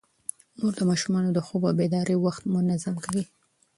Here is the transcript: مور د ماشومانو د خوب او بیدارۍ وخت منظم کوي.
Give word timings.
مور 0.59 0.73
د 0.77 0.81
ماشومانو 0.89 1.29
د 1.33 1.39
خوب 1.45 1.61
او 1.69 1.77
بیدارۍ 1.79 2.15
وخت 2.19 2.43
منظم 2.55 2.95
کوي. 3.05 3.23